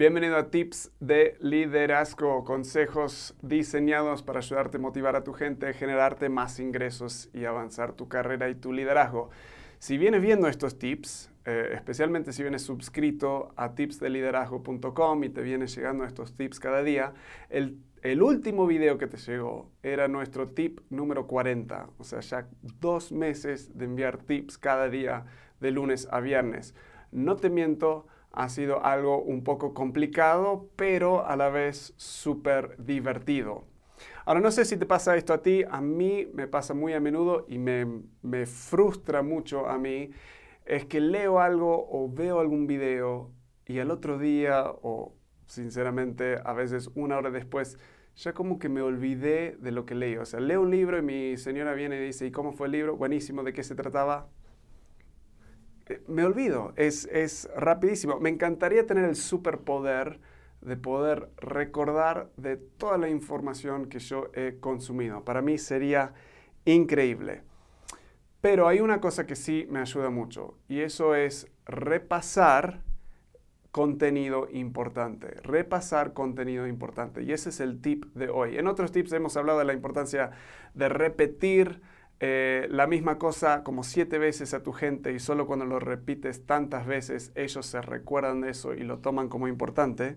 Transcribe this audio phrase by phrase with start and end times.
[0.00, 6.30] Bienvenido a Tips de Liderazgo, consejos diseñados para ayudarte a motivar a tu gente, generarte
[6.30, 9.28] más ingresos y avanzar tu carrera y tu liderazgo.
[9.78, 15.76] Si vienes viendo estos tips, eh, especialmente si vienes suscrito a tipsdeliderazgo.com y te vienes
[15.76, 17.12] llegando estos tips cada día,
[17.50, 22.48] el, el último video que te llegó era nuestro tip número 40, o sea, ya
[22.80, 25.26] dos meses de enviar tips cada día
[25.60, 26.74] de lunes a viernes.
[27.12, 33.64] No te miento, ha sido algo un poco complicado, pero a la vez súper divertido.
[34.24, 37.00] Ahora no sé si te pasa esto a ti, a mí me pasa muy a
[37.00, 37.86] menudo y me,
[38.22, 40.10] me frustra mucho a mí,
[40.64, 43.30] es que leo algo o veo algún video
[43.66, 45.14] y al otro día o
[45.46, 47.78] sinceramente a veces una hora después
[48.16, 50.22] ya como que me olvidé de lo que leo.
[50.22, 52.72] O sea, leo un libro y mi señora viene y dice, ¿y cómo fue el
[52.72, 52.96] libro?
[52.96, 54.28] Buenísimo, ¿de qué se trataba?
[56.06, 58.18] Me olvido, es, es rapidísimo.
[58.20, 60.20] Me encantaría tener el superpoder
[60.60, 65.24] de poder recordar de toda la información que yo he consumido.
[65.24, 66.12] Para mí sería
[66.64, 67.42] increíble.
[68.40, 72.82] Pero hay una cosa que sí me ayuda mucho y eso es repasar
[73.70, 77.22] contenido importante, repasar contenido importante.
[77.22, 78.56] Y ese es el tip de hoy.
[78.56, 80.32] En otros tips hemos hablado de la importancia
[80.74, 81.82] de repetir
[82.22, 86.44] eh, la misma cosa como siete veces a tu gente y solo cuando lo repites
[86.44, 90.16] tantas veces ellos se recuerdan de eso y lo toman como importante.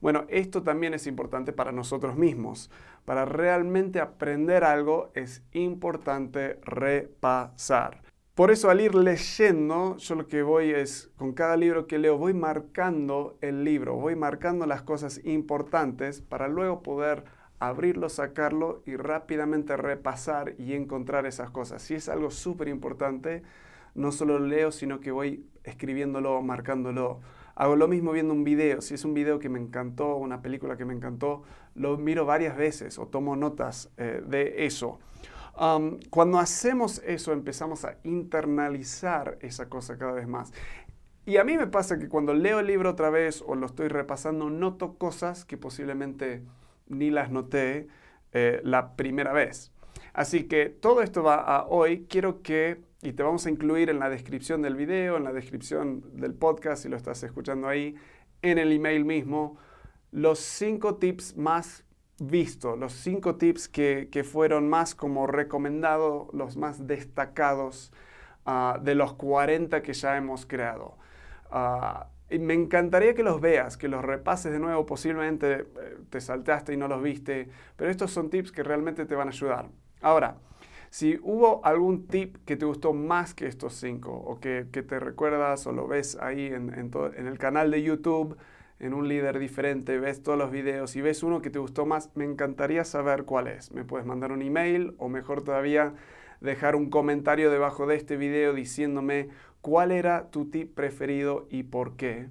[0.00, 2.70] Bueno, esto también es importante para nosotros mismos.
[3.06, 8.02] Para realmente aprender algo es importante repasar.
[8.34, 12.18] Por eso al ir leyendo, yo lo que voy es, con cada libro que leo,
[12.18, 17.24] voy marcando el libro, voy marcando las cosas importantes para luego poder
[17.60, 21.82] abrirlo, sacarlo y rápidamente repasar y encontrar esas cosas.
[21.82, 23.42] Si es algo súper importante,
[23.94, 27.20] no solo lo leo, sino que voy escribiéndolo, marcándolo.
[27.54, 28.80] Hago lo mismo viendo un video.
[28.80, 31.42] Si es un video que me encantó, una película que me encantó,
[31.74, 34.98] lo miro varias veces o tomo notas eh, de eso.
[36.10, 40.52] Cuando hacemos eso, empezamos a internalizar esa cosa cada vez más.
[41.26, 43.88] Y a mí me pasa que cuando leo el libro otra vez o lo estoy
[43.88, 46.44] repasando, noto cosas que posiblemente
[46.88, 47.88] ni las noté
[48.32, 49.72] eh, la primera vez.
[50.12, 52.06] Así que todo esto va a hoy.
[52.08, 56.02] Quiero que, y te vamos a incluir en la descripción del video, en la descripción
[56.14, 57.94] del podcast, si lo estás escuchando ahí,
[58.42, 59.56] en el email mismo,
[60.10, 61.84] los cinco tips más
[62.18, 67.92] vistos, los cinco tips que, fueron más como recomendados, los más destacados
[68.44, 70.96] ah, de los 40 que ya hemos creado.
[71.50, 75.64] Ah, y me encantaría que los veas, que los repases de nuevo, posiblemente eh,
[76.10, 79.30] te saltaste y no los viste, pero estos son tips que realmente te van a
[79.30, 79.68] ayudar.
[80.02, 80.36] Ahora,
[80.90, 85.66] si hubo algún tip que te gustó más que estos cinco, o que, te recuerdas
[85.66, 88.36] o lo ves ahí en, en, el canal de YouTube,
[88.80, 92.10] en un líder diferente, ves todos los videos y ves uno que te gustó más,
[92.14, 93.72] me encantaría saber cuál es.
[93.72, 95.94] Me puedes mandar un email o mejor todavía,
[96.40, 99.28] dejar un comentario debajo de este video diciéndome
[99.68, 102.28] cuál era tu tip preferido y por qué.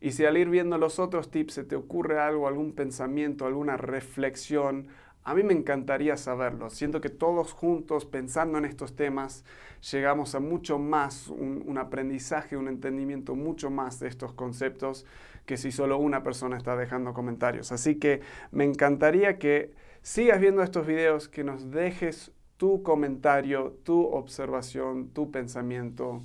[0.00, 3.76] Y si al ir viendo los otros tips se te ocurre algo, algún pensamiento, alguna
[3.76, 4.88] reflexión,
[5.22, 6.70] a mí me encantaría saberlo.
[6.70, 9.44] Siento que todos juntos, pensando en estos temas,
[9.92, 15.04] llegamos a mucho más, un, aprendizaje, un entendimiento mucho más de estos conceptos
[15.44, 17.70] que si solo una persona está dejando comentarios.
[17.70, 24.06] Así que me encantaría que sigas viendo estos videos, que nos dejes tu comentario, tu
[24.06, 26.22] observación, tu pensamiento.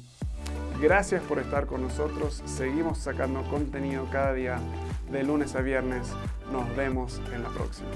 [0.83, 2.43] Gracias por estar con nosotros.
[2.45, 4.59] Seguimos sacando contenido cada día
[5.09, 6.09] de lunes a viernes.
[6.51, 7.87] Nos vemos en la próxima.